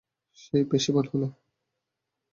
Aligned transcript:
সে 0.37 0.57
পেশিবান 0.69 1.05
হলো। 1.11 1.27